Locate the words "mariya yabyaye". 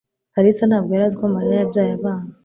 1.35-1.91